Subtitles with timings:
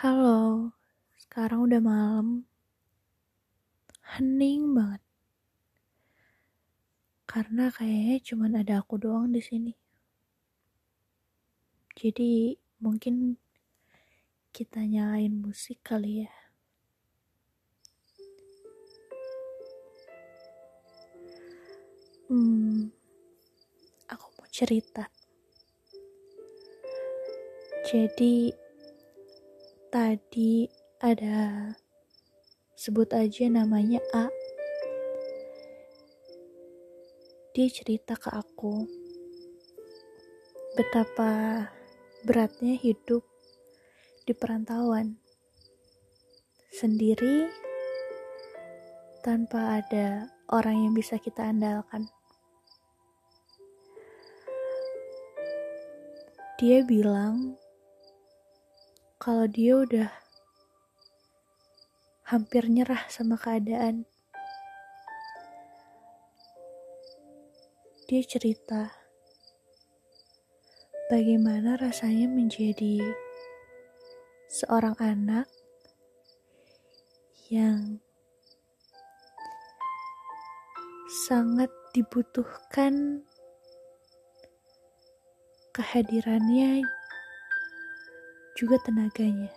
[0.00, 0.72] Halo,
[1.20, 2.48] sekarang udah malam.
[4.16, 5.04] Hening banget.
[7.28, 9.76] Karena kayaknya cuman ada aku doang di sini.
[11.92, 13.36] Jadi mungkin
[14.56, 16.32] kita nyalain musik kali ya.
[22.32, 22.88] Hmm,
[24.08, 25.12] aku mau cerita.
[27.84, 28.69] Jadi
[29.90, 30.70] tadi
[31.02, 31.74] ada
[32.78, 34.30] sebut aja namanya A.
[37.50, 38.86] Dia cerita ke aku
[40.78, 41.66] betapa
[42.22, 43.26] beratnya hidup
[44.22, 45.18] di perantauan
[46.70, 47.50] sendiri
[49.26, 52.06] tanpa ada orang yang bisa kita andalkan.
[56.62, 57.59] Dia bilang
[59.20, 60.08] kalau dia udah
[62.24, 64.08] hampir nyerah sama keadaan.
[68.08, 68.88] Dia cerita
[71.12, 73.12] bagaimana rasanya menjadi
[74.48, 75.44] seorang anak
[77.52, 78.00] yang
[81.28, 83.20] sangat dibutuhkan
[85.76, 86.88] kehadirannya
[88.60, 89.48] juga tenaganya.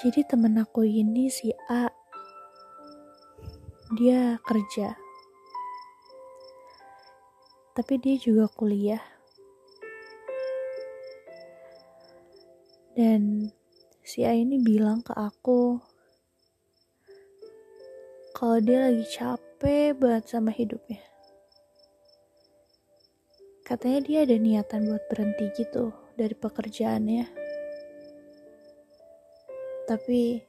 [0.00, 1.92] Jadi temen aku ini si A,
[3.92, 4.96] dia kerja.
[7.76, 9.04] Tapi dia juga kuliah.
[12.96, 13.52] Dan
[14.00, 15.76] si A ini bilang ke aku
[18.32, 21.11] kalau dia lagi capek banget sama hidupnya
[23.72, 27.24] katanya dia ada niatan buat berhenti gitu dari pekerjaannya.
[29.88, 30.44] Tapi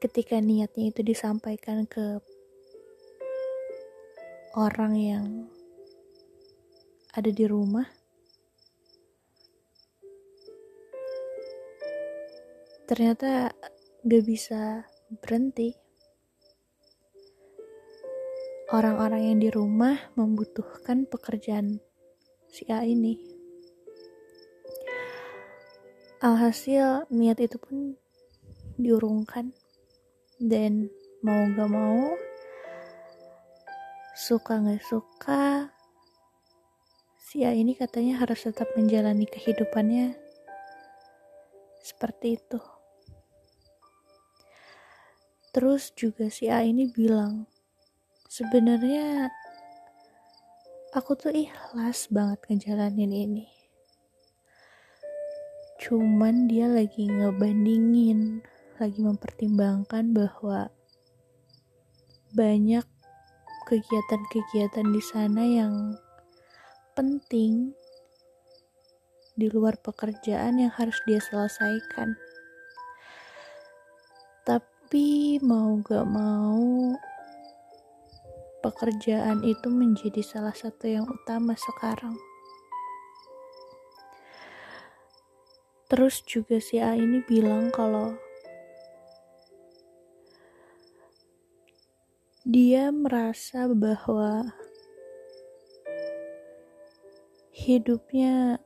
[0.00, 2.24] ketika niatnya itu disampaikan ke
[4.56, 5.26] orang yang
[7.12, 7.84] ada di rumah
[12.88, 13.52] ternyata
[14.00, 14.88] gak bisa
[15.20, 15.76] berhenti
[18.68, 21.80] orang-orang yang di rumah membutuhkan pekerjaan
[22.52, 23.16] si A ini.
[26.20, 27.96] Alhasil niat itu pun
[28.76, 29.56] diurungkan
[30.36, 30.92] dan
[31.24, 32.12] mau gak mau
[34.12, 35.72] suka gak suka
[37.16, 40.12] si A ini katanya harus tetap menjalani kehidupannya
[41.80, 42.60] seperti itu.
[45.56, 47.48] Terus juga si A ini bilang
[48.38, 49.34] sebenarnya
[50.94, 53.50] aku tuh ikhlas banget ngejalanin ini.
[55.82, 58.46] Cuman dia lagi ngebandingin
[58.78, 60.70] lagi mempertimbangkan bahwa
[62.30, 62.86] banyak
[63.66, 65.74] kegiatan-kegiatan di sana yang
[66.94, 67.74] penting
[69.34, 72.14] di luar pekerjaan yang harus dia selesaikan.
[74.46, 76.94] Tapi mau gak mau
[78.58, 82.18] pekerjaan itu menjadi salah satu yang utama sekarang.
[85.88, 88.12] Terus juga si A ini bilang kalau
[92.44, 94.52] dia merasa bahwa
[97.56, 98.60] hidupnya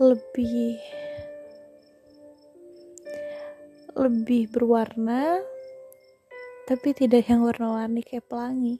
[0.00, 0.80] lebih
[3.92, 5.44] lebih berwarna
[6.70, 8.78] tapi tidak yang warna-warni kayak pelangi.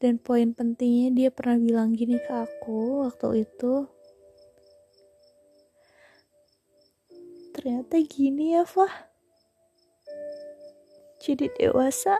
[0.00, 3.92] Dan poin pentingnya dia pernah bilang gini ke aku waktu itu.
[7.52, 9.12] Ternyata gini ya, Fah.
[11.20, 12.16] Jadi dewasa.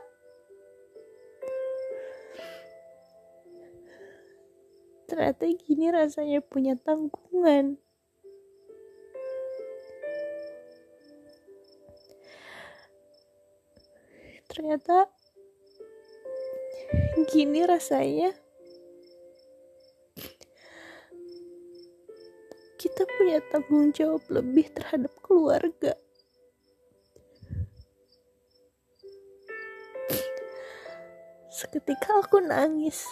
[5.08, 7.80] Ternyata gini rasanya punya tanggungan.
[14.52, 15.08] Ternyata
[17.32, 18.36] gini rasanya.
[22.76, 25.96] Kita punya tanggung jawab lebih terhadap keluarga.
[31.48, 33.08] Seketika aku nangis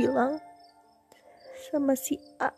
[0.00, 0.40] bilang
[1.68, 2.48] sama si A.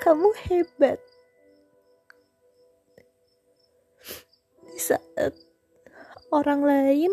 [0.00, 0.96] Kamu hebat.
[4.64, 5.36] Di saat
[6.32, 7.12] orang lain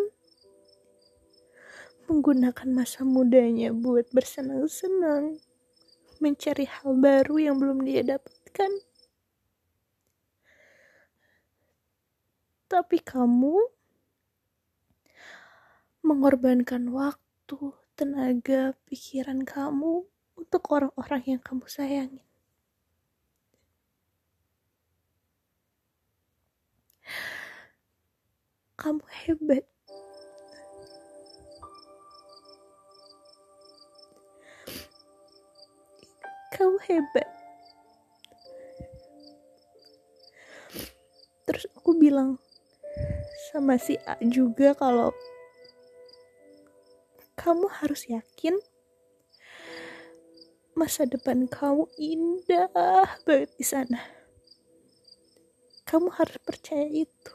[2.07, 5.43] menggunakan masa mudanya buat bersenang-senang
[6.23, 8.71] mencari hal baru yang belum dia dapatkan.
[12.71, 13.76] Tapi kamu
[16.07, 20.07] mengorbankan waktu, tenaga, pikiran kamu
[20.39, 22.23] untuk orang-orang yang kamu sayangi.
[28.79, 29.67] Kamu hebat.
[36.55, 37.27] Kamu hebat.
[41.43, 42.39] Terus aku bilang
[43.51, 45.11] sama si A juga kalau
[47.47, 48.59] kamu harus yakin
[50.75, 52.67] masa depan kamu indah
[53.23, 54.03] banget di sana.
[55.87, 57.33] Kamu harus percaya itu.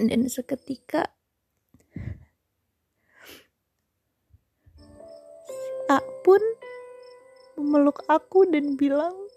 [0.00, 1.12] Dan seketika
[5.92, 6.40] A pun
[7.60, 9.27] memeluk aku dan bilang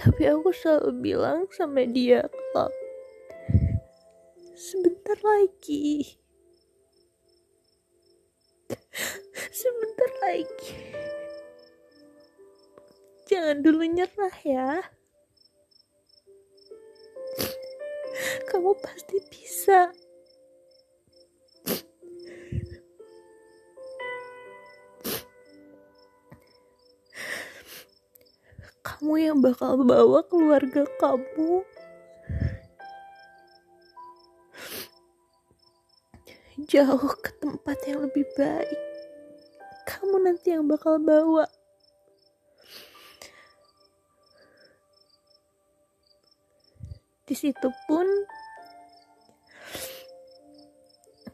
[0.00, 2.72] tapi aku selalu bilang sama dia kalau
[4.56, 6.16] sebentar lagi
[9.52, 10.90] sebentar lagi
[13.30, 14.82] jangan dulu nyerah ya.
[18.50, 19.94] Kamu pasti bisa
[29.00, 31.64] kamu yang bakal bawa keluarga kamu
[36.68, 38.80] jauh ke tempat yang lebih baik.
[39.88, 41.48] Kamu nanti yang bakal bawa.
[47.24, 48.04] Di situ pun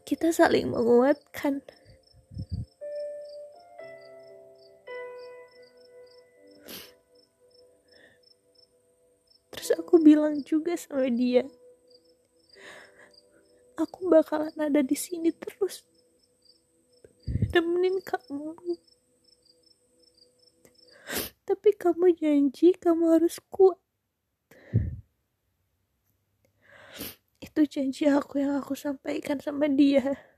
[0.07, 1.67] kita saling menguatkan.
[9.79, 11.45] Aku bilang juga sama dia,
[13.77, 15.85] aku bakalan ada di sini terus
[17.53, 18.57] nemenin kamu.
[21.47, 23.79] Tapi kamu janji kamu harus kuat.
[27.39, 30.36] Itu janji aku yang aku sampaikan sama dia.